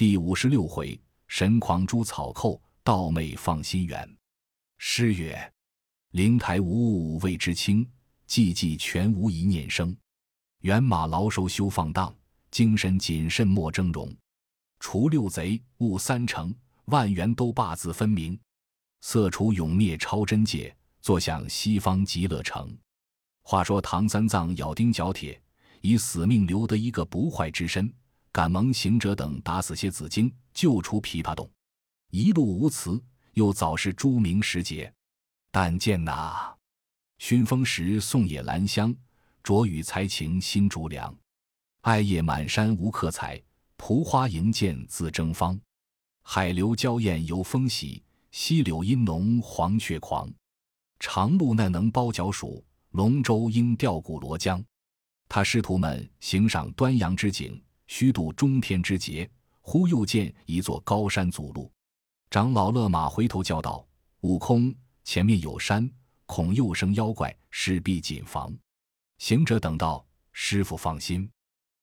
[0.00, 0.98] 第五十六回，
[1.28, 4.16] 神狂诛草寇，道妹放心园。
[4.78, 5.52] 诗曰：
[6.12, 7.86] 灵台无物谓之清，
[8.26, 9.94] 寂寂全无一念生。
[10.60, 12.16] 猿马劳收休放荡，
[12.50, 14.16] 精神谨慎莫峥嵘。
[14.78, 16.54] 除六贼，悟三成，
[16.86, 18.40] 万缘都罢自分明。
[19.02, 22.74] 色除永灭超真界，坐享西方极乐城。
[23.42, 25.38] 话说唐三藏咬钉脚铁，
[25.82, 27.92] 以死命留得一个不坏之身。
[28.32, 31.50] 赶蒙行者等打死些紫荆，救出琵琶洞，
[32.10, 34.92] 一路无辞，又早是朱明时节。
[35.50, 36.56] 但见那
[37.18, 38.94] 熏风时送野兰香，
[39.42, 41.14] 着雨才晴新竹凉。
[41.80, 43.42] 艾叶满山无客采，
[43.76, 45.60] 蒲花迎剑自争芳。
[46.22, 50.32] 海流娇艳游风喜，溪柳阴浓黄雀狂。
[51.00, 54.62] 长路那能包角黍，龙舟应钓古罗江。
[55.28, 57.60] 他师徒们行赏端阳之景。
[57.90, 59.28] 虚度中天之劫，
[59.60, 61.68] 忽又见一座高山阻路。
[62.30, 63.84] 长老勒马回头叫道
[64.22, 65.90] ：“悟空，前面有山，
[66.24, 68.56] 恐又生妖怪，势必谨防。”
[69.18, 71.28] 行者等道：“师傅放心，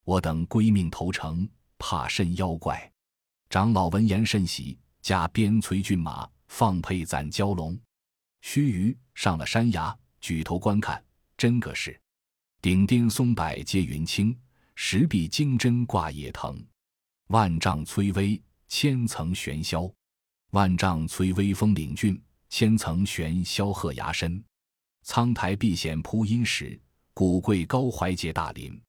[0.06, 2.90] 我等归命投诚，怕甚妖怪？”
[3.52, 7.78] 长老闻言甚喜，加鞭催骏马，放配攒蛟龙。
[8.40, 11.04] 须臾上了山崖，举头观看，
[11.36, 12.00] 真个是
[12.62, 14.34] 顶巅松柏皆云青。
[14.80, 16.56] 石壁金针挂野藤，
[17.30, 19.92] 万丈崔巍，千层悬霄；
[20.52, 24.42] 万丈崔巍峰岭峻，千层悬霄鹤崖深。
[25.02, 26.80] 苍苔碧险铺阴石，
[27.16, 28.80] 古桂高怀结大林。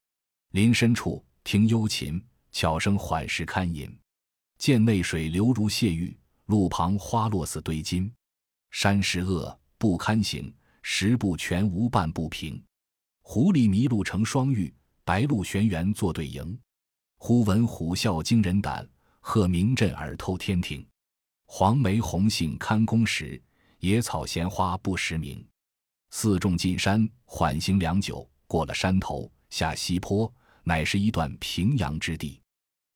[0.51, 2.23] 林深处听幽琴，
[2.53, 3.91] 巧声缓时堪吟。
[4.59, 8.13] 涧内水流如泻玉，路旁花落似堆金。
[8.73, 12.63] 山势恶不堪行，石步全无半步平。
[13.23, 14.73] 狐狸迷路成双玉。
[15.09, 16.61] 白鹿玄猿作对迎，
[17.17, 18.87] 忽闻虎啸惊人胆，
[19.21, 20.87] 鹤鸣震耳透天庭。
[21.47, 23.43] 黄梅红杏堪宫时，
[23.79, 25.43] 野草闲花不识名。
[26.11, 30.31] 四众进山，缓行良久，过了山头，下西坡，
[30.63, 32.39] 乃是一段平阳之地。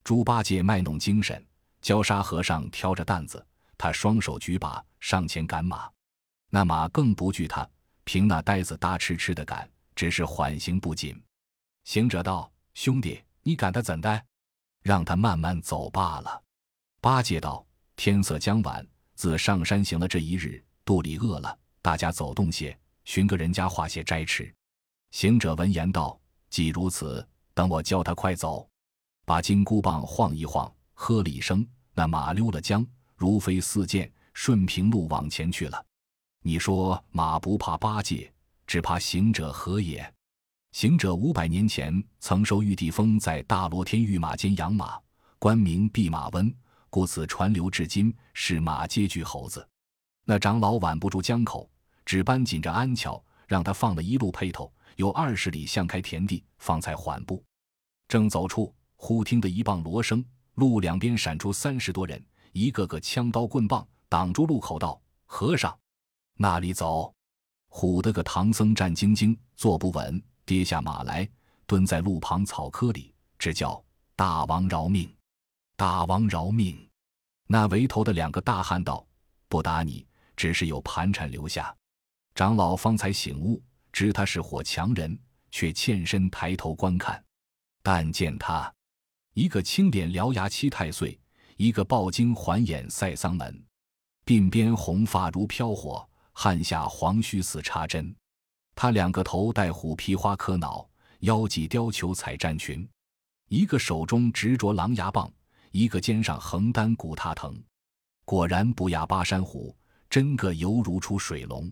[0.04, 1.42] 猪八戒卖弄精神，
[1.81, 3.42] 焦沙和尚挑着担子，
[3.78, 5.91] 他双手举把上前赶马，
[6.50, 7.66] 那马更不惧他，
[8.04, 9.66] 凭那呆子搭痴痴的赶，
[9.97, 11.19] 只是缓行不紧。
[11.84, 14.25] 行者道：“兄弟，你赶他怎的？
[14.82, 16.43] 让他慢慢走罢了。”
[17.00, 17.65] 八戒道
[17.97, 24.53] ：“天色将晚，自上山行了这一日，肚里饿了，大家走动些，寻个人家化些斋吃。”
[25.10, 28.69] 行者闻言道：“既如此，等我叫他快走。”
[29.25, 35.84] 把金箍棒晃一晃，喝了一声，那马溜了缰，如飞似箭，顺平路往前去了。
[36.43, 38.32] 你说马不怕八戒，
[38.66, 40.12] 只怕行者何也？
[40.72, 44.99] 行者五百年前曾受玉帝封在大罗天御马监养马，
[45.38, 46.53] 官名弼马温，
[46.88, 49.66] 故此传流至今，是马皆惧猴子。
[50.25, 51.71] 那长老挽不住江口，
[52.06, 57.44] 只扳紧着鞍桥，让他放了一路辔头，有二十里向开田地，方才缓步。
[58.09, 60.25] 正走处，忽听得一棒锣声，
[60.55, 65.78] 路两边闪出三十多人，一个个枪刀棍棒挡住路口，道：“和尚，
[66.38, 67.12] 那里走？”
[67.69, 70.22] 唬得个唐僧战兢兢，坐不稳。
[70.44, 71.28] 跌下马来，
[71.66, 73.82] 蹲在路旁草窠里，只叫
[74.16, 75.12] 大王饶命！
[75.76, 76.88] 大王饶命！
[77.47, 79.06] 那围头的两个大汉道
[79.48, 81.75] ：“不打你，只是有盘缠留下。”
[82.34, 85.19] 长老方才醒悟，知他是火强人，
[85.50, 87.22] 却欠身抬头观看。
[87.82, 88.72] 但见他
[89.34, 91.19] 一个青脸獠牙七太岁，
[91.56, 93.64] 一个抱金环眼赛桑门，
[94.25, 98.14] 鬓边红发如飘火，汗下黄须似插针。
[98.75, 100.88] 他两个头戴虎皮花壳脑，
[101.21, 102.88] 腰系貂裘彩战裙，
[103.49, 105.33] 一个手中执着狼牙棒，
[105.71, 107.55] 一个肩上横担古塔藤。
[108.25, 109.77] 果然不亚巴山虎，
[110.09, 111.71] 真个犹如出水龙。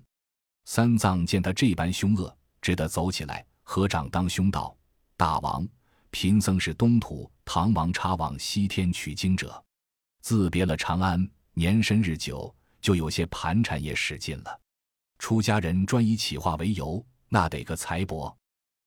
[0.67, 4.77] 三藏见他这般凶恶，只得走起来，合掌当胸道
[5.17, 5.67] ：“大王，
[6.11, 9.63] 贫僧是东土唐王插往西天取经者，
[10.21, 14.61] 自别了长安，年深日久，就有些盘缠也使尽了。”
[15.21, 18.35] 出家人专以企划为由，那得个财帛。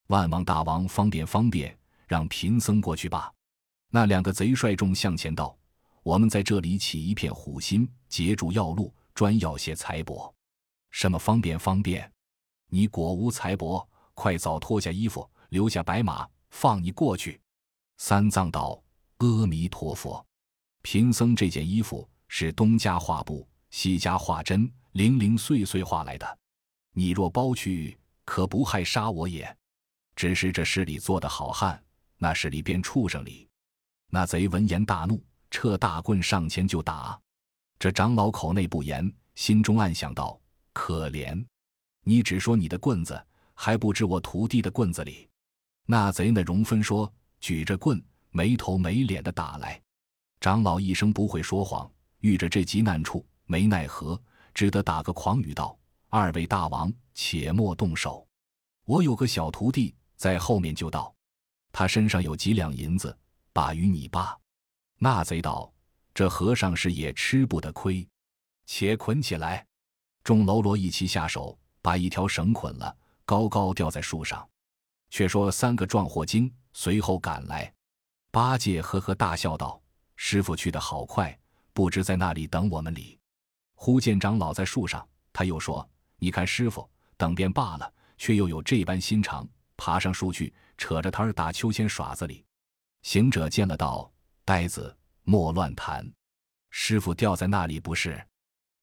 [0.07, 1.77] 万望大王方便方便，
[2.07, 3.31] 让贫僧过去吧。
[3.91, 5.55] 那两个贼率众向前道
[6.01, 10.33] ：“我们在这里起一片虎心，截住要路，专要些财帛。
[10.89, 12.11] 什么方便方便？
[12.67, 13.85] 你果无财帛，
[14.15, 17.39] 快早脱下衣服，留下白马，放你过去。”
[17.97, 18.81] 三藏道
[19.19, 20.25] ：“阿弥陀佛，
[20.81, 26.39] 贫僧这件衣服是东家画布，西家画针。”零零碎碎画来的，
[26.91, 29.57] 你若包去，可不害杀我也。
[30.15, 31.83] 只是这市里做的好汉，
[32.19, 33.49] 那市里边畜生里。
[34.11, 35.19] 那贼闻言大怒，
[35.49, 37.19] 撤大棍上前就打。
[37.79, 40.39] 这长老口内不言，心中暗想道
[40.73, 41.43] ：“可怜，
[42.03, 43.19] 你只说你的棍子，
[43.55, 45.27] 还不知我徒弟的棍子里。”
[45.87, 47.11] 那贼那荣芬说
[47.41, 47.99] ：“举着棍，
[48.29, 49.81] 没头没脸的打来。”
[50.39, 54.21] 长老一生不会说谎，遇着这急难处，没奈何，
[54.53, 55.77] 只得打个诳语道
[56.09, 58.27] ：“二位大王，且莫动手，
[58.85, 61.13] 我有个小徒弟在后面就到，
[61.71, 63.17] 他身上有几两银子，
[63.51, 64.37] 把与你罢。”
[64.99, 65.71] 那贼道。
[66.15, 68.07] 这和尚是也吃不得亏，
[68.67, 69.65] 且捆起来。
[70.23, 72.95] 众喽啰一齐下手，把一条绳捆了，
[73.25, 74.47] 高高吊在树上。
[75.09, 77.73] 却说三个壮货精随后赶来，
[78.29, 79.81] 八戒呵呵大笑道
[80.15, 81.35] ：“师傅去得好快，
[81.73, 83.19] 不知在那里等我们哩。”
[83.83, 85.85] 忽见长老在树上，他又说
[86.15, 89.45] ：“你看师傅等便罢了，却又有这般心肠，
[89.75, 92.45] 爬上树去，扯着摊儿打秋千耍子里。”
[93.03, 94.09] 行者见了道
[94.45, 96.09] ：“呆子。”莫乱谈，
[96.69, 98.25] 师傅掉在那里不是？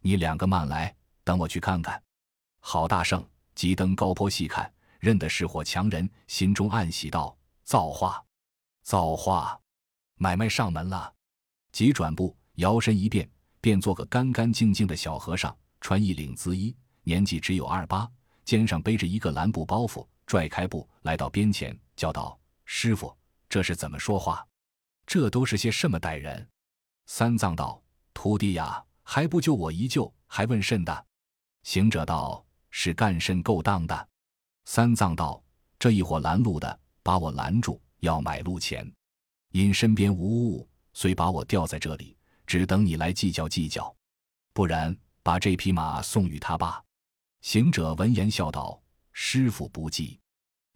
[0.00, 0.94] 你两个慢来，
[1.24, 2.02] 等我去看看。
[2.60, 8.22] 郝大圣急登高坡细看，认得是伙强人，心中暗喜道：造化，
[8.82, 9.58] 造化，
[10.16, 11.10] 买卖上门了。
[11.72, 13.26] 急转步，摇身一变，
[13.60, 18.10] 便做个干干净净的小和尚，穿一领紫衣，年纪只有二八，
[18.44, 23.16] 肩上背着一个蓝布包袱，拽开步来到边前，叫道：“师傅，
[23.48, 24.46] 这是怎么说话？”
[25.06, 26.48] 这都是些什么歹人？
[27.06, 27.82] 三藏道
[28.14, 31.06] ：“徒弟呀，还不救我一救，还问甚的？”
[31.64, 34.08] 行者道：“是干甚勾当的？”
[34.64, 35.42] 三藏道
[35.80, 38.88] ：“这一伙拦路的，把我拦住，要买路钱，
[39.50, 42.16] 因身边无物，遂把我吊在这里，
[42.50, 43.94] 只等你来计较计较。
[44.52, 46.82] 不然，把这匹马送与他罢。”
[47.42, 48.82] 行者闻言笑道
[49.14, 50.18] ：“师傅不计，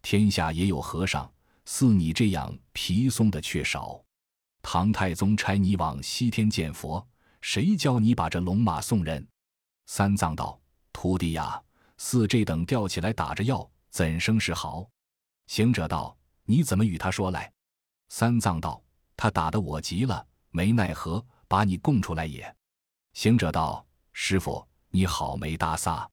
[0.01, 1.29] 天下也有和尚
[1.65, 4.01] 似你这样皮松的，却少。”
[4.63, 7.05] 唐太宗差你往西天见佛，
[7.41, 9.27] 谁教你把这龙马送人？
[9.85, 10.57] 三藏道
[10.93, 11.61] ：“徒弟呀，
[11.97, 14.89] 似这等吊起来打着药，怎生是好？”
[15.47, 16.17] 行者道
[16.47, 17.51] ：“你怎么与他说来？”
[18.07, 18.81] 三藏道
[19.17, 22.55] ：“他打得我急了，没奈何，把你供出来也。”
[23.13, 26.09] 行者道：“师傅，你好没搭撒，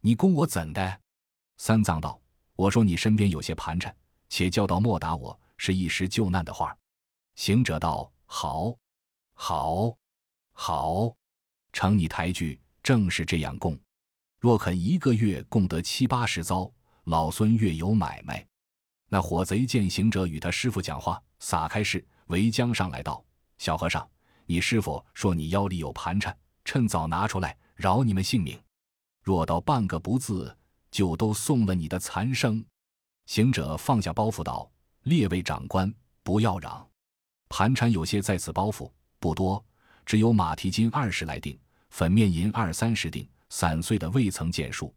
[0.00, 1.00] 你供我怎的？”
[1.58, 2.20] 三藏道
[2.56, 3.94] ：“我说你身边有些盘缠，
[4.28, 6.76] 且教导莫打我，是一时救难的话。”
[7.36, 8.76] 行者道：“好，
[9.34, 9.96] 好，
[10.52, 11.14] 好，
[11.72, 13.78] 承你抬举，正是这样供。
[14.38, 16.70] 若肯一个月供得七八十遭，
[17.04, 18.46] 老孙月有买卖。”
[19.12, 23.24] 那火贼见行者与他师傅讲话，撒开誓围将上来道
[23.58, 24.08] ：“小和尚，
[24.50, 28.60] 你师傅说你腰里有盘缠，趁早拿出来，饶你们性命。
[29.22, 30.52] 若到半个不字，
[30.90, 32.64] 就都送了你的残生。”
[33.30, 34.68] 行者放下包袱道
[35.06, 35.94] ：“列位长官，
[36.24, 36.84] 不要嚷。”
[37.48, 39.64] 盘缠有些在此包袱，不多，
[40.04, 41.56] 只有马蹄金二十来锭，
[41.90, 44.92] 粉面银二三十锭，散碎的未曾见数。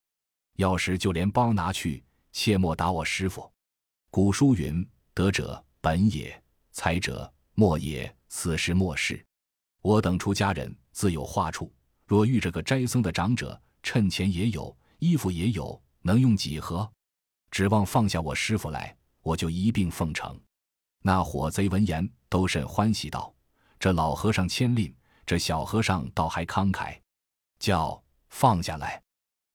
[0.56, 3.48] 要时就连包拿去，切莫打我师傅。
[4.10, 4.84] 古书云
[5.14, 9.24] ：“德者本也，才者末也。”此时末世，
[9.84, 11.72] 我等出家人自有话处。
[12.08, 16.90] 若遇着个斋僧的长者，趁钱也有，衣服也有，能用几何？
[17.52, 20.40] 指望放下我师傅来，我就一并奉承。
[21.02, 23.34] 那伙贼闻言，都甚欢喜道
[23.78, 24.96] ：“这老和尚谦吝，
[25.26, 26.98] 这小和尚倒还慷慨，
[27.60, 29.02] 叫放下来。”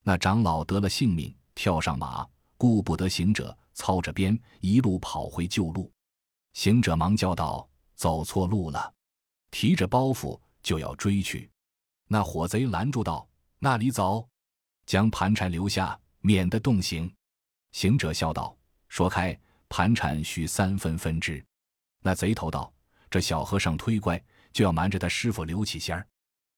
[0.04, 2.26] 那长老得了性命，跳上马，
[2.58, 5.90] 顾不得行者，操着鞭，一路跑回旧路。
[6.52, 8.92] 行者忙叫道：“走错路了！”
[9.50, 11.50] 提着包袱就要追去。
[12.06, 13.28] 那伙贼拦住道
[13.58, 14.28] ：“那里走？
[14.86, 17.12] 将盘缠留下，免得动刑。”
[17.72, 18.56] 行者笑道
[18.88, 19.38] ：“说开。”
[19.70, 21.44] 盘缠需三分分之，
[22.00, 22.72] 那贼头道
[23.10, 24.18] ：“这小和尚忒怪，
[24.50, 26.08] 就要瞒着他师傅刘起仙儿。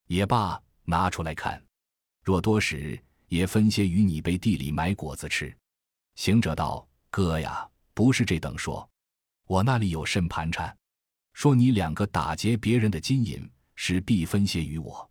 [0.07, 1.61] 也罢，拿出来看。
[2.23, 5.53] 若多时，也分些与你背地里买果子吃。”
[6.15, 8.89] 行者道：“哥呀，不是这等说，
[9.49, 10.79] 我那里有甚盘缠？
[11.41, 15.11] 说你两个打劫别人的金银，是必分些与我。”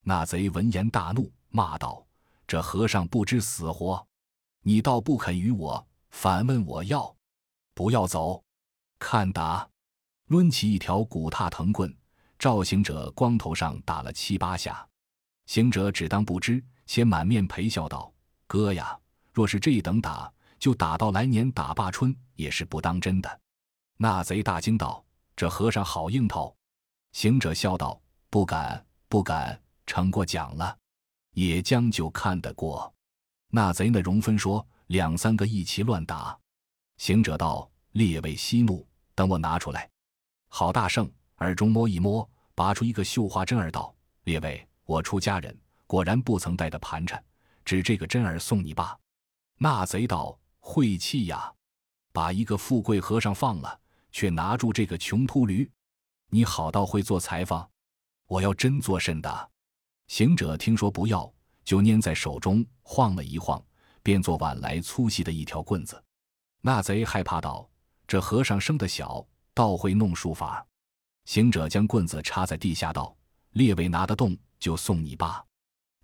[0.00, 2.02] 那贼闻言大怒，骂道
[2.48, 4.02] ：“这和尚不知死活！
[4.62, 7.14] 你倒不肯与我，反问我要。”
[7.76, 8.42] 不要走，
[8.98, 9.68] 看打！
[10.28, 11.94] 抡起一条古踏藤棍，
[12.38, 14.88] 赵行者光头上打了七八下。
[15.44, 18.10] 行者只当不知，且满面陪笑道
[18.48, 18.98] ：“哥呀，
[19.30, 23.40] 若是这等打，就打到来年打罢春，也是不当真的。”
[24.00, 25.04] 那贼大惊道
[25.36, 26.56] ：“这和尚好硬头！”
[27.12, 30.76] 行者笑道：“不敢，不敢，成过奖了，
[31.32, 32.92] 也将就看得过。”
[33.48, 36.36] 那贼那荣分说：“两三个一齐乱打。”
[36.98, 39.88] 行者道：“列位息怒，等我拿出来。”
[40.48, 47.22] 郝大圣耳中摸一摸，拔出一个绣花针儿，道：“列位，我出家人果然不曾带的盘缠，
[47.64, 48.98] 只这个针儿送你罢。”
[49.58, 51.52] 那贼道：“晦气呀！
[52.12, 53.80] 把一个富贵和尚放了，
[54.16, 55.70] 却拿住这个穷秃驴，
[56.30, 57.68] 你好到会做裁缝？
[58.26, 59.50] 我要真做甚的？”
[60.08, 61.30] 行者听说不要，
[61.66, 63.62] 就拈在手中晃了一晃，
[64.02, 66.02] 变作碗来粗细的一条棍子。
[66.62, 67.68] 那贼害怕道
[68.08, 70.66] ：“这和尚生的小，倒会弄术法。”
[71.26, 73.14] 行者将棍子插在地下，道
[73.52, 75.44] ：“列位拿得动，就送你罢。”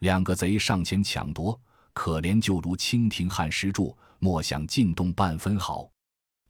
[0.01, 1.59] 两个贼上前抢夺，
[1.95, 5.91] 可怜就如蜻蜓撼石柱，莫想进动半分毫。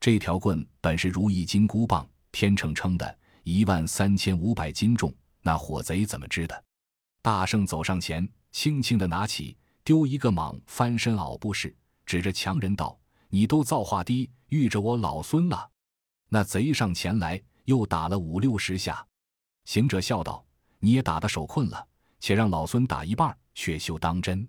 [0.04, 5.14] 这条棍本是如意金箍棒，天秤称的，一万三千五百斤重。
[5.42, 6.64] 那火贼怎么知的？
[7.22, 11.72] 大圣走上前，轻轻的拿起，丢一个蟒，翻身熬不是，
[12.04, 12.98] 指着强人道
[13.30, 15.70] ：“你都造化低，遇着我老孙了。”
[16.28, 17.40] 那贼上前来。
[17.66, 19.06] 又打了五六十下，
[19.66, 20.44] 行者笑道
[20.82, 21.86] ：“你也打得手困了，
[22.18, 24.44] 且让老孙打一半，却休当真。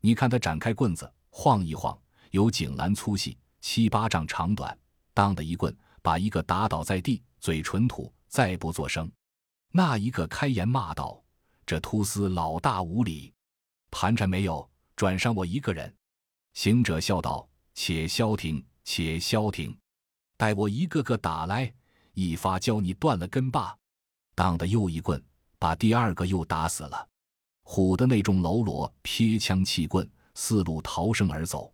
[0.00, 1.94] 你看他展开棍子，晃一晃，
[2.30, 4.74] 有井栏粗细，七八丈长短，
[5.16, 9.10] 当的一棍，把一个打倒在地，嘴唇吐，再不作声。
[9.72, 11.24] 那一个开言骂道
[11.64, 13.32] ：‘这秃厮老大无礼，
[13.90, 15.90] 盘缠没有，转上我一个人。’
[16.52, 19.74] 行者笑道：‘且消停，且消停，
[20.36, 21.72] 待我一个个打来。’”
[22.12, 23.74] 一发教你断了根罢，
[24.34, 25.22] 当的又一棍，
[25.58, 27.08] 把第二个又打死了。
[27.64, 31.72] 唬的那众喽啰撇枪弃棍，四路逃生而走。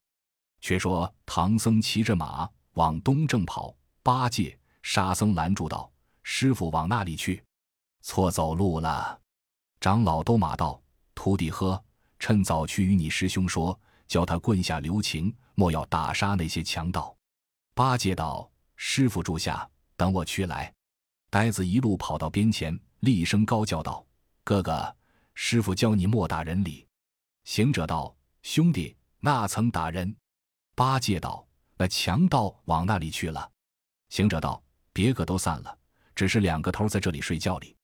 [0.60, 5.90] 却说唐僧骑着马往东正跑，八戒、沙僧拦住道
[6.22, 7.42] ：“师傅往那里去？
[8.00, 9.20] 错走路了。”
[9.80, 10.80] 长老都马道
[11.14, 11.82] ：“徒弟呵，
[12.18, 17.14] 趁早去与你师兄说，叫他棍下留情，莫要打杀那些强盗。”
[17.74, 20.72] 八戒道：“师傅住下。”等我去来，
[21.30, 24.04] 呆子一路跑到边前，厉声高叫道
[24.42, 24.96] ：“哥哥，
[25.34, 26.84] 师傅教你莫打人哩。”
[27.44, 28.12] 行者道
[28.42, 30.16] ：“兄弟，那曾打人？”
[30.74, 31.46] 八戒道
[31.82, 33.50] ：“那强盗往那里去了？”
[34.08, 34.62] 行者道
[34.94, 35.78] ：“别个都散了，
[36.14, 37.76] 只是两个头在这里睡觉哩。”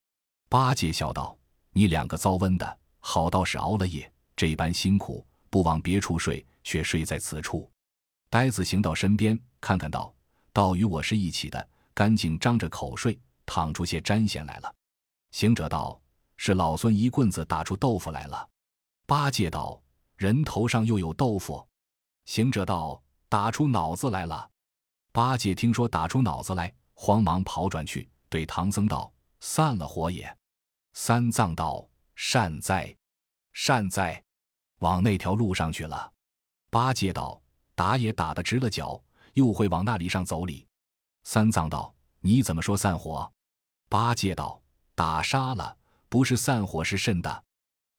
[0.49, 1.37] 八戒笑道
[1.75, 7.69] ：“你两个遭瘟的，好道是熬了夜，这般辛苦，不往别处睡，却睡在此处。”
[8.31, 10.15] 呆子行到身边，看看道
[10.53, 14.73] ：“道与我是一起的。”干净张着口睡，淌出些沾涎来了。
[15.33, 16.01] 行者道
[16.39, 18.49] ：“是老孙一棍子打出豆腐来了。”
[19.07, 19.83] 八戒道
[20.17, 21.67] ：“人头上又有豆腐？”
[22.27, 24.51] 行者道：“打出脑子来了。”
[25.13, 30.37] 八戒听说打出脑子来，慌忙跑转去，对唐僧道：“散了火也。”
[30.95, 32.95] 三藏道：“善哉，
[33.53, 34.23] 善哉！”
[34.81, 36.13] 往那条路上去了。
[36.71, 37.41] 八戒道
[37.75, 39.01] ：“打也打得直了脚，
[39.35, 40.67] 又会往那里上走哩？”
[41.25, 43.31] 三藏道：“你怎么说散伙？”
[43.89, 44.61] 八戒道
[44.95, 45.77] ：“打杀了，
[46.09, 47.45] 不是散伙是甚的？”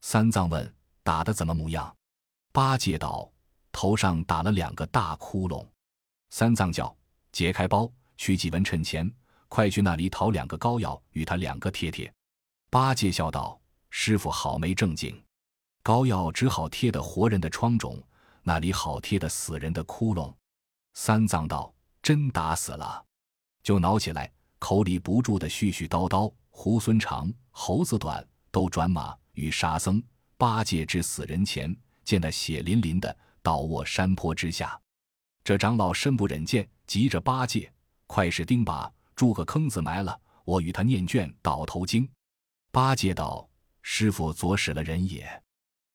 [0.02, 1.94] 三藏问：“打的怎么模样？”
[2.54, 3.30] 八戒道
[3.72, 5.66] ：“头上打了两个大窟窿。”
[6.30, 6.96] 三藏叫
[7.32, 9.12] ：“解开包，取几文趁钱，
[9.48, 12.12] 快去那里讨两个膏药，与他两个贴贴。”
[12.70, 13.60] 八戒笑道
[13.90, 15.20] ：“师傅好没正经，
[15.82, 18.02] 膏药只好贴的活人的疮肿，
[18.44, 20.34] 那里好贴的死人的窟窿？”
[20.94, 23.04] 三藏道：“真打死了。”
[23.64, 26.32] 就挠起来，口里不住的絮絮叨叨。
[26.52, 30.04] 猢狲长，猴子短，都转马与沙僧、
[30.36, 31.74] 八戒至死人前，
[32.04, 34.79] 见那血淋淋的倒卧山坡之下。
[35.43, 37.72] 这长老身不忍见，急着八戒
[38.08, 42.08] 快使钉耙筑个坑子埋了，我与他念卷倒头经。
[42.72, 43.50] 八戒道
[43.81, 45.41] ：“师傅左使了人也，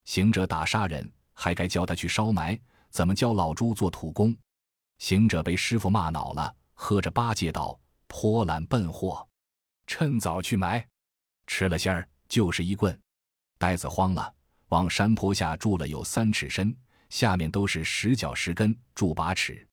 [0.06, 2.58] 行者打杀人，还该教他去烧埋，
[2.90, 4.36] 怎么教老猪做土工？”
[4.98, 6.54] 行者被师傅骂恼了。
[6.76, 9.26] 喝着八戒道：“泼懒笨货，
[9.86, 10.84] 趁早去埋，
[11.46, 12.98] 吃了仙儿就是一棍。”
[13.56, 14.34] 呆子慌了，
[14.70, 16.76] 往山坡下住了有三尺深，
[17.14, 19.64] 下面都是十脚石根，住八尺。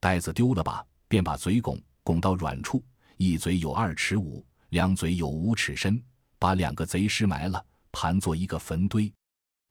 [0.00, 2.82] 袋子丢了吧，便把嘴拱拱到软处，
[3.18, 6.02] 一嘴有二尺五，两嘴有五尺深，
[6.38, 9.12] 把两个贼尸埋了，盘作一个坟堆。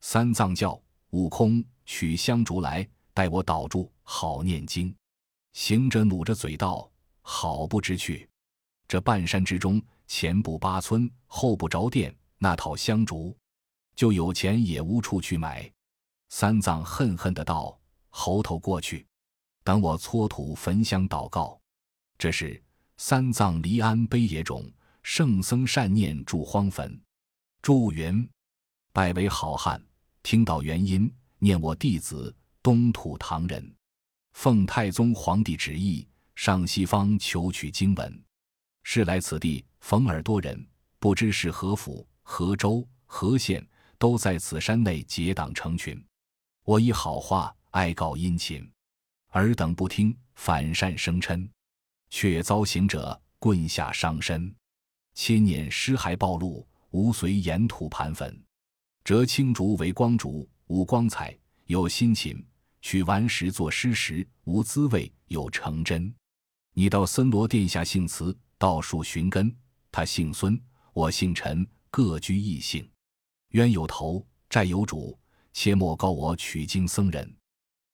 [0.00, 4.94] 三藏叫悟空取香烛来，待我倒住，好念经。
[5.54, 6.88] 行者努着嘴道
[7.20, 8.28] ：“好不知趣！
[8.86, 13.36] 这半山之中，前不八村，后不着店，那套香烛，
[13.96, 15.68] 就有钱也无处去买。”
[16.28, 17.78] 三藏恨恨的道
[18.10, 19.06] ：“猴头过去，
[19.64, 21.60] 等我搓土焚香祷告。”
[22.18, 22.62] 这是
[22.96, 24.70] 三藏离安悲野种，
[25.02, 27.00] 圣僧善念住荒坟。
[27.62, 28.28] 祝云
[28.92, 29.82] ：“拜为好汉，
[30.22, 33.74] 听到原因，念我弟子东土唐人。”
[34.34, 36.06] 奉太宗皇帝旨意，
[36.36, 38.22] 上西方求取经文，
[38.84, 40.64] 是来此地逢耳多人，
[41.00, 43.66] 不知是何府、何州、何县，
[43.98, 46.00] 都在此山内结党成群。
[46.68, 48.70] 我以好话哀告殷勤，
[49.28, 51.48] 尔等不听，反善生嗔，
[52.10, 54.54] 却遭行者棍下伤身。
[55.14, 58.38] 千年尸骸暴露，无随沿途盘焚。
[59.02, 61.32] 折青竹为光烛，无光彩；
[61.68, 62.46] 有辛勤，
[62.82, 66.14] 取顽石作诗石，无滋味；有成真。
[66.74, 69.56] 你到森罗殿下姓慈，道树寻根。
[69.90, 70.60] 他姓孙，
[70.92, 72.86] 我姓陈，各居异姓。
[73.52, 75.18] 冤有头，债有主，
[75.60, 77.36] 切莫告我取经僧人。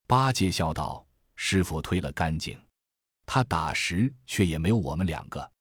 [0.05, 1.03] 八戒笑道
[1.35, 2.55] ：“师傅推了干净，
[3.25, 5.51] 他打时却也没有我们两个。”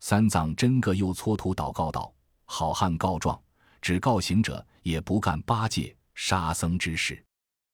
[0.00, 3.42] 三藏真个又搓土祷告道：“好汉告状，
[3.80, 7.24] 只告行者，也不干八戒杀僧之事。”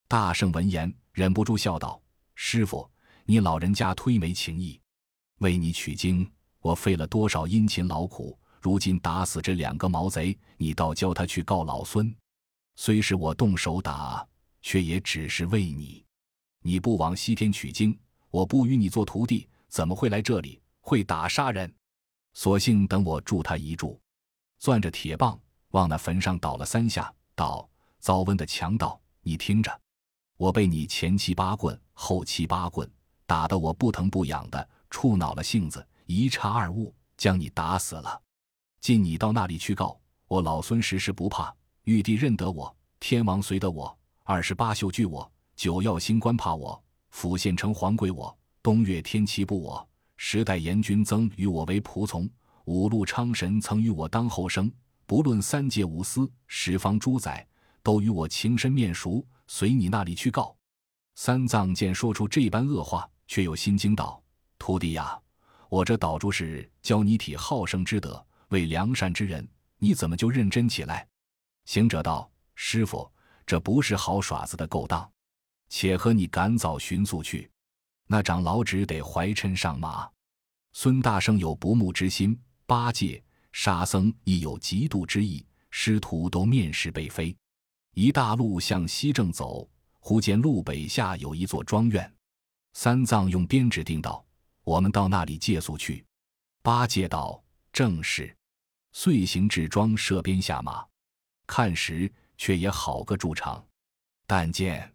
[0.06, 2.00] 大圣闻言忍不住笑道
[2.36, 2.88] ：“师傅，
[3.24, 4.80] 你老人家忒没情义。
[5.38, 12.14] 为你取经，我费了多少殷勤劳苦，如今打死这两个毛贼，你倒教他去告老孙。
[12.84, 14.26] 虽是我动手打，
[14.60, 16.04] 却也只是为你。
[16.62, 17.96] 你不往西天取经，
[18.28, 20.60] 我不与你做徒弟，怎么会来这里？
[20.80, 21.72] 会打杀人？
[22.34, 24.00] 索性等我助他一助。”
[24.58, 27.70] 攥着铁棒往那坟上倒了三下，道
[28.02, 29.80] ：“遭瘟的强盗，你听着，
[30.36, 32.90] 我被你前七八棍，后七八棍
[33.26, 38.20] 打得我不疼不痒的。”触恼了性子，一差二误，将你打死了。
[38.80, 41.54] 进你到那里去告我老孙，时时不怕。
[41.84, 52.30] 玉帝认得我，天王随得我，二十八宿惧我，九曜星官怕我，府县城隍归我，东岳天齐不我，十代阎君曾与我为仆从，
[52.66, 54.72] 五路昌神曾与我当后生。
[55.06, 57.44] 不论三界五司、十方诸宰，
[57.82, 60.56] 都与我情深面熟，随你那里去告。
[61.16, 64.22] 三藏见说出这般恶话，却又心惊道。
[64.56, 65.20] 徒弟呀，
[65.68, 69.46] 我这导珠是教你体好生之德，为良善之人，
[69.78, 71.04] 你怎么就认真起来？
[71.64, 73.10] 行者道：“师傅，
[73.46, 75.10] 这不是好耍子的勾当，
[75.68, 77.50] 且和你赶早寻宿去。
[78.06, 80.08] 那长老只得怀嗔上马。
[80.72, 83.22] 孙大圣有不睦之心，八戒、
[83.52, 87.34] 沙僧亦有嫉妒之意，师徒都面试被飞。
[87.94, 89.68] 一大路向西正走，
[90.00, 92.12] 忽见路北下有一座庄院，
[92.72, 94.24] 三藏用鞭指定道。
[94.64, 96.04] 我们到那里借宿去。
[96.62, 98.34] 八戒道：“正是。”
[98.92, 100.86] 遂行至庄设鞭下马，
[101.54, 103.62] 看时却也好个筑场。
[104.26, 104.90] 但见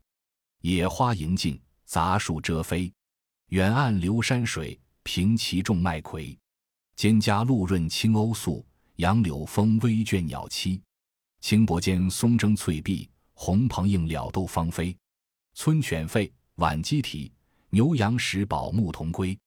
[0.62, 2.92] 野花盈径，杂树遮飞，
[3.50, 6.36] 远岸流山水，平其众麦葵。
[6.96, 8.66] 蒹葭露润青鸥宿，
[8.96, 10.82] 杨柳风微倦鸟栖。
[11.42, 14.98] 清波间松争翠碧，红蓬映蓼豆芳菲。
[15.54, 17.32] 村犬吠，晚鸡啼，
[17.70, 19.38] 牛羊食饱牧童归。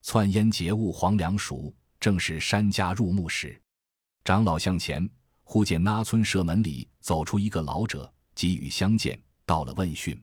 [0.00, 3.60] 窜烟结雾黄粱熟，正是山家入暮时。
[4.24, 5.06] 长老向前，
[5.54, 10.20] 忽见那村舍门里走出一个老者，急与相见，到了问讯。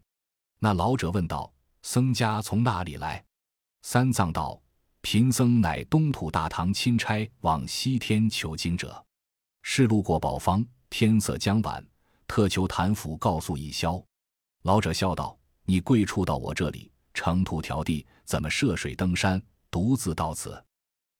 [0.59, 1.49] 那老者问道
[1.83, 3.23] ：“僧家从哪里来？”
[3.81, 4.61] 三藏道
[4.99, 9.01] ：“贫僧乃东土大唐钦差往西天求经者，
[9.61, 11.81] 是路过宝方，天色将晚，
[12.27, 14.03] 特求谭府告诉一宵。”
[14.63, 19.41] 老者笑道：“你贵处到我这里，成土条地，怎么涉水登山？”
[19.71, 20.61] 独自到此，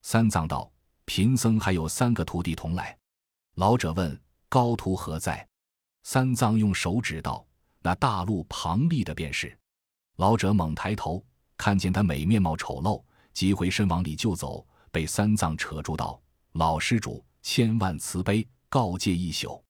[0.01, 0.69] 三藏道
[1.07, 2.93] ：“贫僧还有三个徒弟同来。”
[3.61, 4.19] 老者问
[4.49, 5.47] ：“高徒何在？”
[6.01, 7.45] 三藏用手指道
[7.83, 9.55] ：“那大路旁立的便是。”
[10.17, 11.23] 老者猛抬头，
[11.57, 16.19] 看见他美面貌丑陋，急回身往里就走，被三藏扯住道
[16.53, 19.63] ：“老施主，千万慈悲，告诫一宿。”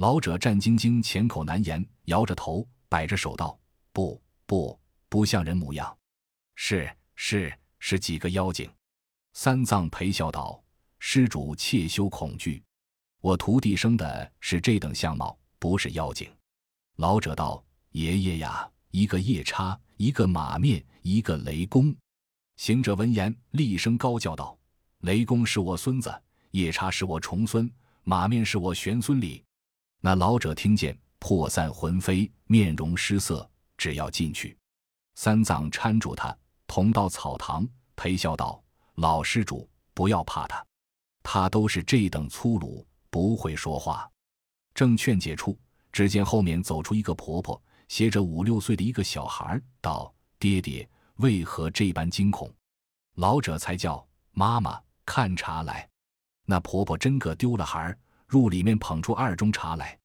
[0.00, 3.60] 老者战兢兢，浅口难言，摇着头，摆着手道
[3.92, 5.94] ：“不不，不像人模样。”
[6.56, 7.52] 是是。
[7.80, 8.72] 是几个妖精？
[9.34, 10.64] 三藏陪笑道
[10.98, 12.64] ：“施主切休恐惧，
[13.20, 16.30] 我徒弟生的是这等相貌，不是妖精。”
[16.96, 21.94] 老者道：“爷爷呀，一个夜叉，一个马面，一个雷公。”
[22.56, 24.58] 行者闻言，厉声高叫道
[25.02, 26.12] ：“雷公是我孙子，
[26.52, 27.70] 夜叉是我重孙，
[28.04, 29.44] 马面是我玄孙哩。”
[30.00, 34.56] 那老者听见，魄散魂飞，面容失色，只要进去。
[35.14, 36.36] 三藏搀住他。
[36.68, 38.60] 同到草堂，陪笑道
[38.96, 40.66] ：“老施主，不要怕他，
[41.22, 42.84] 他都是这等粗鲁，
[43.16, 44.06] 不会说话。”
[44.76, 45.58] 正劝解处，
[45.90, 52.52] 只见后面走出一个婆婆，携着五六岁的一个小孩，道：“爹爹，为何这般惊恐？”
[53.16, 55.88] 老者才叫：“妈妈，看茶来。”
[56.44, 59.98] 那婆婆真个丢了孩儿，入里面捧出二盅茶来。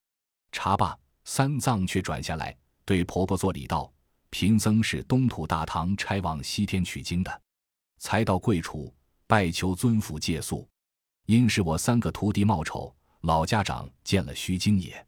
[0.53, 3.91] 茶罢，三藏却转下来，对婆婆作礼道。
[4.29, 7.41] 贫僧是东土大唐差往西天取经的，
[7.97, 8.95] 才到贵处，
[9.27, 10.65] 拜求尊府借宿。
[11.25, 15.05] 因是我三个徒弟冒丑，老家长见了虚惊也。”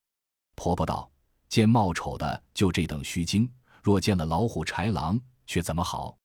[0.55, 1.09] 婆婆道
[1.49, 6.17] ：“见冒丑的就这等虚惊，若见了老虎豺狼，却怎么好？”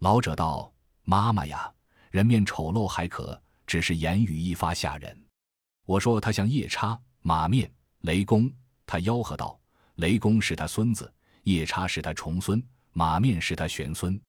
[0.00, 0.72] 老者道
[1.02, 1.72] ：“妈妈呀，
[2.10, 5.24] 人面丑陋还可，只是言语一发吓人。
[5.84, 7.72] 我说他像夜叉、马面、
[8.02, 8.50] 雷公。”
[8.86, 9.58] 他吆喝道
[9.96, 14.20] ：“雷公是他孙子，夜叉是他重孙，马面是他玄孙。”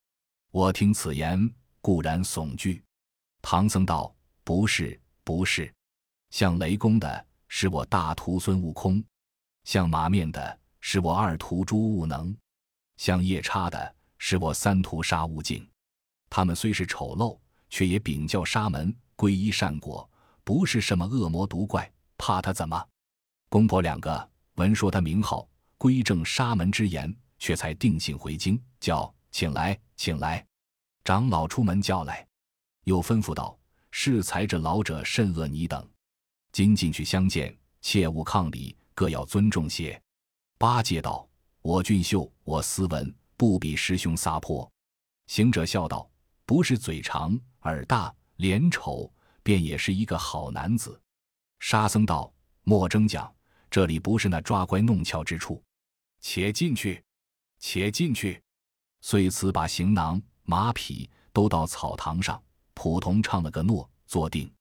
[0.52, 1.50] 我听此言，
[1.82, 2.84] 固然悚惧。
[3.42, 5.74] 唐僧道：“不是，不是，
[6.30, 9.04] 像雷公的是我大徒孙悟空。”
[9.66, 12.36] 像马面的是我二徒朱悟能，
[12.98, 15.68] 像夜叉的是我三徒沙悟净。
[16.30, 17.38] 他们虽是丑陋，
[17.70, 20.10] 却也禀教沙门皈依善果，
[20.44, 22.84] 不是什么恶魔毒怪，怕他怎么？
[23.50, 30.44] 公婆两个闻说他名号归正沙门之言，却才定性回京，叫请来，请来。
[31.04, 32.28] 长老出门叫来，
[32.86, 33.58] 又吩咐道
[33.92, 35.88] ：“适才这老者甚恶你等，
[36.52, 39.98] 今进去相见，切勿抗礼。”各要尊重些。
[40.58, 41.26] 八戒道
[41.64, 44.70] ：“我俊秀，我斯文，不比师兄撒泼。”
[45.28, 46.10] 行者笑道
[46.46, 49.10] ：“不是嘴长耳大脸丑，
[49.42, 51.00] 便也是一个好男子。”
[51.60, 52.30] 沙僧道
[52.64, 53.34] ：“莫争讲，
[53.72, 55.64] 这里不是那抓乖弄巧之处，
[56.20, 57.02] 且进去，
[57.58, 58.44] 且进去。”
[59.00, 64.52] 遂辞把行囊、马匹都到草堂上，普通唱了个诺，坐定。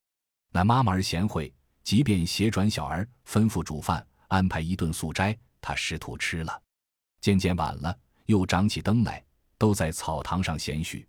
[0.53, 1.53] 那妈妈儿贤惠，
[1.89, 4.07] 即便斜转小儿，吩咐煮饭。
[4.27, 6.63] 安排一顿素斋，他师徒吃了。
[7.19, 9.25] 渐渐晚了，又长起灯来，
[9.57, 11.09] 都在草堂上闲叙。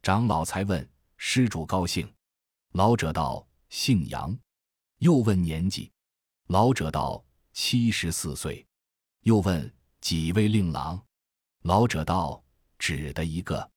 [0.00, 2.10] 长老才问施主高兴，
[2.72, 4.34] 老者道姓杨。
[5.00, 5.92] 又问年纪，
[6.46, 8.66] 老者道七十四岁。
[9.24, 10.98] 又问几位令郎，
[11.64, 12.42] 老者道
[12.78, 13.70] 只的一个。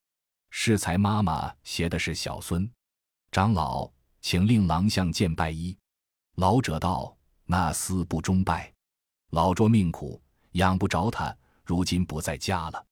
[0.49, 2.71] 适才妈妈携的是小孙。
[3.33, 5.77] 长老请令郎向见拜一。
[6.37, 8.71] 老者道那厮不中拜。
[9.31, 10.21] 老拙命苦，
[10.51, 12.85] 养不着他，如今不在家了。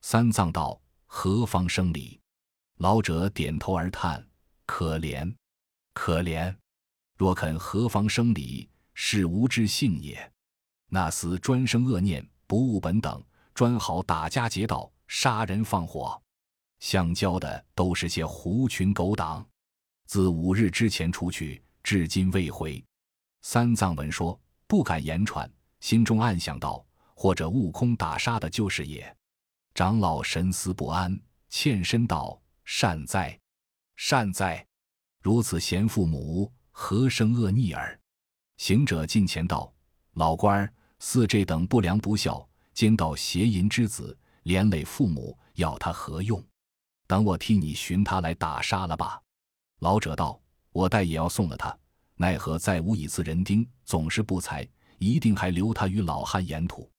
[0.00, 2.18] 三藏道：“何方生理？”
[2.80, 4.26] 老者点头而叹
[4.64, 5.30] ：“可怜，
[5.92, 6.54] 可怜。
[7.18, 10.32] 若肯何方生理，是无知性也。
[10.88, 16.18] 那厮专生恶念，不务本等，专好打家劫道，杀人放火。
[16.80, 19.46] 相交的都是些狐群狗党。
[20.06, 22.84] 自五日之前出去，至今未回。”
[23.42, 25.48] 三藏闻说，不敢言传。
[25.78, 29.16] 心中暗想道：“或者悟空打杀的就是也。”
[29.72, 31.16] 长老神思不安，
[31.48, 33.38] 欠身道：“善哉，
[33.94, 34.66] 善哉！
[35.22, 37.96] 如此贤父母，何生恶逆耳？”
[38.58, 39.72] 行者近前道
[40.14, 42.44] ：“老官儿，似这等不良不孝、
[42.74, 46.44] 奸盗邪淫之子，连累父母，要他何用？
[47.06, 49.22] 等我替你寻他来打杀了吧。”
[49.78, 50.40] 老者道
[50.76, 51.74] ：“我待也要送了他，
[52.16, 56.90] 奈何再无一次人丁，总是不才。”一定还留他与老汉沿途。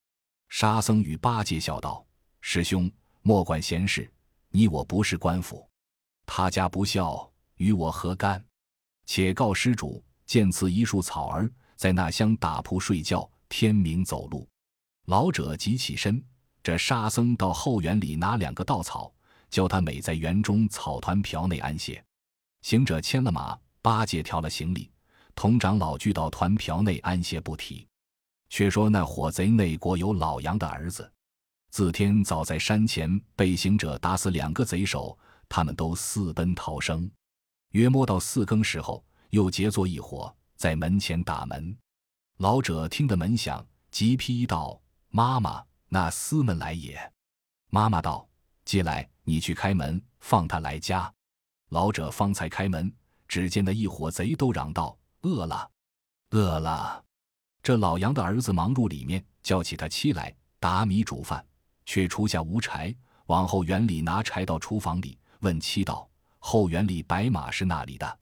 [0.49, 2.05] 沙僧与八戒笑道
[2.41, 2.91] ：“师兄
[3.23, 4.11] 莫管闲事，
[4.49, 5.67] 你我不是官府，
[6.25, 8.43] 他家不孝，与我何干？
[9.05, 14.47] 且告施主，见此一束草儿，在那厢打铺睡觉，天明走路。”
[15.05, 16.23] 老者即起身，
[16.61, 19.11] 这沙僧到后园里拿两个稻草，
[19.49, 22.03] 叫他每在园中草团瓢内安歇。
[22.61, 24.91] 行者牵了马，八戒挑了行李。
[25.35, 27.87] 同长老聚到团瓢内安歇不提，
[28.49, 31.11] 却说那火贼内国有老杨的儿子，
[31.69, 35.15] 自天早在山前被行者打死两个贼首，
[35.47, 37.09] 他们都私奔逃生。
[37.73, 41.77] 约摸到四更时候，又结作一伙，在门前打门。
[42.37, 46.99] 老者听得门响，急披衣道：“妈妈，那厮们来也。”
[47.69, 48.27] 妈妈道
[48.65, 51.13] ：“进来，你去开门，放他来家。”
[51.69, 52.91] 老者方才开门，
[53.27, 54.97] 只见那一伙贼都嚷道。
[55.21, 55.69] 饿了，
[56.29, 57.03] 饿了。
[57.61, 61.45] 这老杨的儿子忙入里面，叫起他妻来打米煮饭，
[61.85, 66.09] 却厨下无柴，往后园里拿柴到厨房里，问妻道
[66.39, 68.19] ：“后园里白马是哪里的？”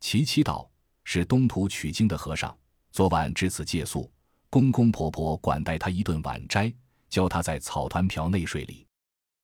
[0.00, 0.68] 其妻道
[1.04, 2.56] ：“是东土取经的和尚，
[2.90, 4.10] 昨晚至此借宿，
[4.48, 6.72] 公公婆婆管待他一顿晚斋，
[7.08, 8.86] 教他在草团瓢内睡里。”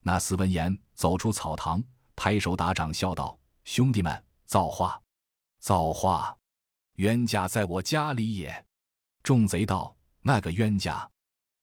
[0.02, 1.82] 那厮闻言，走出草堂，
[2.16, 5.00] 拍手打掌，笑道：“兄弟们，造化，
[5.58, 6.36] 造化！”
[6.96, 8.64] 冤家在我家里也。
[9.22, 11.08] 众贼道：“那个冤家？”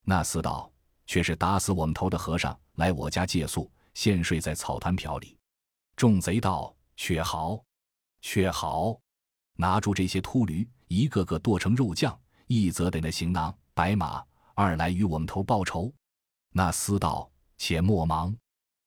[0.05, 0.71] 那厮道
[1.07, 5.37] ：“却是打死我们头的和尚来我家借宿，现睡在草团瓢里。”
[5.95, 7.63] 众贼道：“却好，
[8.21, 8.99] 却好！
[9.55, 14.23] 拿住这些秃驴，一个个剁成肉酱，一则得那行囊、白马，
[14.55, 15.93] 二来与我们头报仇。”
[16.51, 18.35] 那厮道：“且莫忙，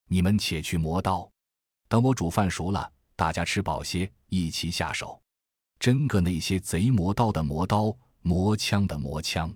[0.07, 1.29] 你们且去磨刀，
[1.89, 5.21] 等我煮饭熟了，大家吃饱些，一起下手。”
[5.81, 9.53] 真个那些贼磨刀的磨刀，磨枪的磨枪。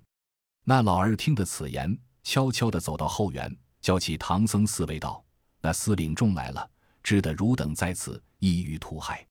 [0.64, 5.24] 那老儿听得此言，悄悄地走到后园，叫起唐僧四位道
[5.62, 6.70] ：“那司令众来了，
[7.02, 9.26] 知得汝等在此，意欲屠害。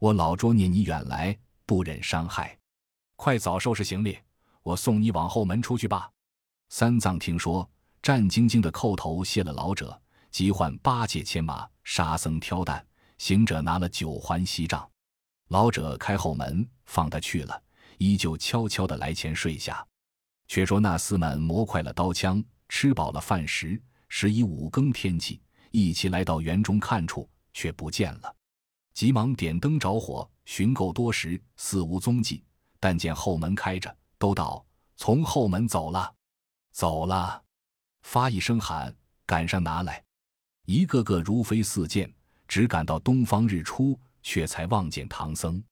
[0.00, 2.58] 我老拙念你远来，不忍伤害，
[3.14, 4.18] 快早收拾行李，
[4.62, 6.10] 我送你往后门出去吧。”
[6.68, 7.68] 三藏听说，
[8.02, 9.98] 战兢兢的叩头谢了老者，
[10.32, 12.84] 即唤八戒牵马，沙僧挑担，
[13.18, 14.88] 行者拿了九环锡杖。
[15.48, 17.62] 老者开后门，放他去了，
[17.98, 19.86] 依旧悄悄的来前睡下。
[20.48, 28.34] 却说那厮们磨快了刀枪，吃饱了饭食，时已五更天气，一齐来到园中看处，却不见了。
[28.92, 32.44] 急忙点灯着火，寻够多时，似无踪迹。
[32.78, 34.64] 但见后门开着，都道
[34.96, 36.14] 从后门走了，
[36.72, 37.42] 走了。
[38.02, 40.04] 发一声喊，赶上拿来，
[40.66, 42.12] 一个个如飞似箭，
[42.54, 43.98] 只赶到东方日出。
[44.26, 45.62] 却才望见唐僧，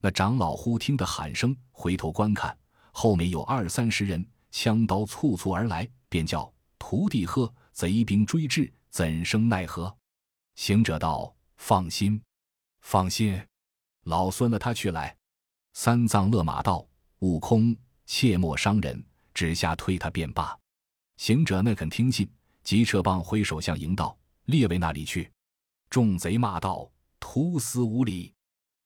[0.00, 2.56] 那长老忽听得喊声，回头观看，
[2.92, 9.94] 后面有二三十人，枪刀簇簇而来，便叫徒弟喝，贼兵追至，怎生奈何？
[10.54, 12.18] 行者道：“放心，
[12.80, 13.38] 放心，
[14.04, 15.14] 老孙了他去来。”
[15.74, 16.88] 三藏勒马道
[17.20, 20.58] ：“悟空，切莫伤人，只下推他便罢。”
[21.20, 22.26] 行者那肯听信，
[22.64, 24.16] 急撤棒挥手向迎道
[24.46, 25.30] 列位那里去。
[25.90, 26.90] 众贼骂道。
[27.22, 28.34] 徒死无礼，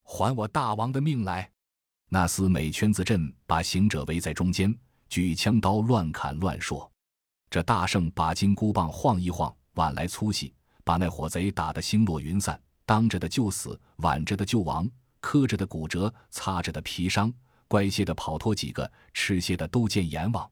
[0.03, 1.49] 还我大王的命来！
[2.09, 4.77] 那厮每圈子阵把行者围在中间，
[5.09, 6.91] 举枪刀乱砍乱说。
[7.49, 14.91] 这大圣把金箍棒晃一晃，挽来粗细，把那伙贼打得星落云散，当着的就死，挽着的就亡，
[15.21, 17.33] 磕着的骨折，擦着的皮伤，
[17.69, 20.51] 乖些的跑脱几个，吃些的都见阎王。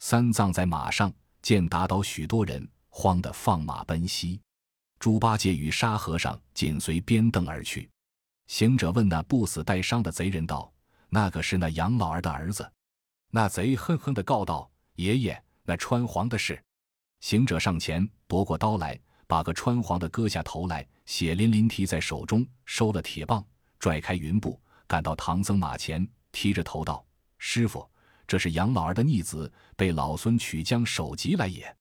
[0.00, 4.40] 三藏在马上见打倒许多人，慌得放马奔西。
[5.00, 7.88] 猪八戒与沙和尚紧随鞭凳而去。
[8.48, 10.70] 行者问那不死带伤的贼人道
[11.08, 12.70] ：“那可是那杨老儿的儿子？”
[13.32, 16.62] 那贼恨恨地告道：“爷爷，那穿黄的是。”
[17.20, 23.42] 行者上前夺过刀来，把个穿黄的割下头来，血淋淋提在手中，收了铁棒，
[23.78, 27.02] 拽开云布，赶到唐僧马前，提着头道
[27.38, 27.88] ：“师傅，
[28.26, 31.74] 这是杨老儿的逆子，被老孙取将首级来也。”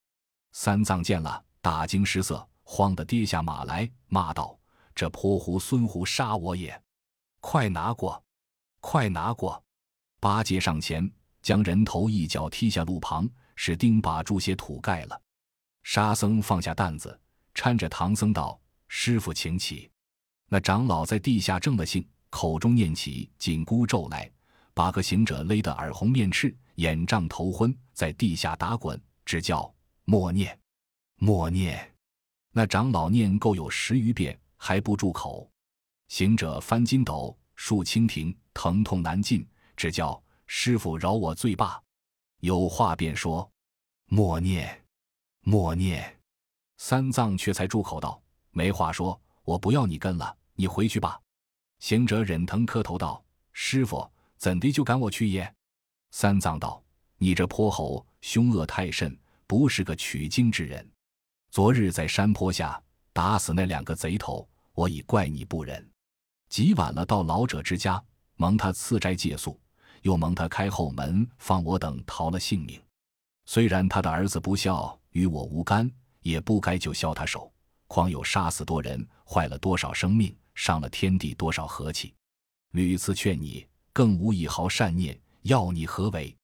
[0.53, 2.47] 三藏见了，大惊失色。
[2.71, 4.55] 慌得跌下马来，骂道
[4.93, 6.79] ：“这泼狐孙胡杀我也！
[7.39, 8.23] 快拿过，
[8.79, 9.61] 快拿过！”
[10.21, 15.19] 八戒上前将人头一脚踢下路旁，使钉把住些土盖了。
[15.81, 17.19] 沙僧放下担子，
[17.55, 19.89] 搀着唐僧道：“师傅，请起。”
[20.47, 24.31] 那长老在地下正了性，口中念起紧箍咒来，
[24.75, 29.73] 把个行者勒得耳红面赤、眼胀头昏，在地下打滚，只叫
[30.05, 30.55] 默念，
[31.15, 31.91] 默念。
[32.51, 35.49] 那长老念够有十余遍，还不住口。
[36.07, 41.81] 行者翻筋斗，竖蜻蜓，疼痛难禁，只叫师傅饶我罪罢。
[42.39, 43.49] 有话便说，
[44.07, 44.83] 默念，
[45.41, 46.19] 默念。
[46.77, 51.19] 三藏却才住口道：“没话说，我不要你跟了，你回去吧。”
[51.79, 55.53] 行者忍疼磕头道：“师傅，怎地就赶我去也？”
[56.11, 56.83] 三藏道
[57.19, 60.89] ：“你这泼猴，凶恶太甚，不是个取经之人。”
[61.51, 62.79] 昨日在山坡下
[63.11, 65.83] 打死那两个贼头，我已怪你不仁。
[66.47, 68.03] 极晚了，到老者之家，
[68.35, 69.59] 蒙他赐斋借宿，
[70.03, 72.79] 又蒙他开后门放我等逃了性命。
[73.45, 75.89] 虽然他的儿子不孝，与我无干，
[76.21, 77.51] 也不该就削他手。
[77.87, 82.13] 况有杀死多人，坏了多少生命，伤了天地多少和气。
[82.73, 86.35] 屡次劝你，更无一毫善念，要你何为？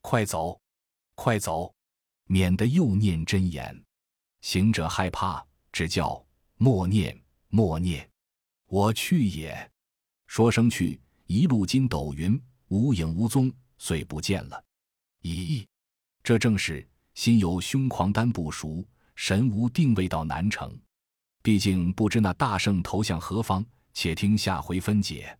[0.00, 0.58] 快走，
[1.14, 1.74] 快走，
[2.24, 3.78] 免得又念真言。
[4.46, 6.24] 行者害怕，只叫
[6.56, 8.08] 默念默念，
[8.68, 9.72] 我去也。
[10.28, 14.64] 说声去，一路筋斗云，无影无踪，遂不见了。
[15.22, 15.66] 咦，
[16.22, 20.80] 这正是心有凶狂丹不熟，神无定位到南城。
[21.42, 25.36] 毕竟不知那大圣投向何方，且听下回分解。